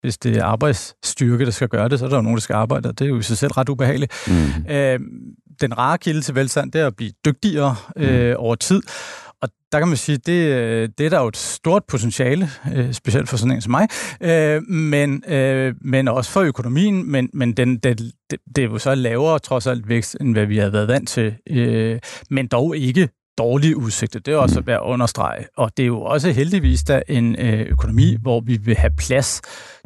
[0.00, 2.54] hvis det er arbejdsstyrke, der skal gøre det, så er der jo nogen, der skal
[2.54, 4.12] arbejde, og det er jo i sig selv ret ubehageligt.
[4.26, 4.72] Mm.
[4.72, 5.00] Øh,
[5.60, 8.36] den rare kilde til velstand, det er at blive dygtigere øh, mm.
[8.38, 8.82] over tid,
[9.42, 13.28] og der kan man sige, det, det er der jo et stort potentiale, øh, specielt
[13.28, 13.88] for sådan en som mig,
[14.20, 17.98] øh, men, øh, men også for økonomien, men, men den, det,
[18.30, 21.08] det, det er jo så lavere trods alt vækst, end hvad vi har været vant
[21.08, 21.98] til, øh,
[22.30, 24.20] men dog ikke dårlige udsigter.
[24.20, 25.46] Det er også at være understrege.
[25.56, 29.40] Og det er jo også heldigvis der en øh, økonomi, hvor vi vil have plads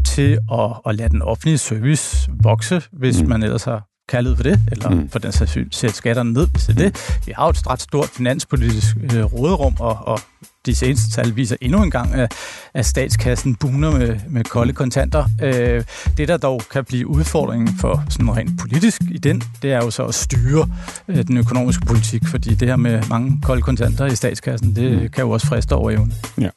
[0.05, 3.29] til at, at lade den offentlige service vokse, hvis mm.
[3.29, 5.09] man ellers har kaldet for det, eller mm.
[5.09, 7.21] for den sags sætte skatterne ned, hvis det er det.
[7.27, 10.21] Vi har jo et ret stort finanspolitisk øh, råderum, og, og
[10.67, 12.33] de seneste tal viser endnu en gang, at,
[12.75, 15.25] at statskassen buner med, med kolde kontanter.
[15.43, 15.85] Øh,
[16.17, 19.91] det, der dog kan blive udfordringen for sådan rent politisk i den, det er jo
[19.91, 20.69] så at styre
[21.09, 25.09] øh, den økonomiske politik, fordi det her med mange kolde kontanter i statskassen, det mm.
[25.09, 26.13] kan jo også friste over evnen.
[26.41, 26.49] Ja.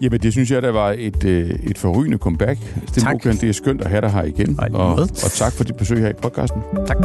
[0.00, 2.58] Jamen, det synes jeg, der var et, øh, et forrygende comeback.
[2.86, 3.22] Sten tak.
[3.22, 4.60] det er skønt at have dig her igen.
[4.74, 6.62] og, og tak for dit besøg her i podcasten.
[6.86, 6.96] Tak.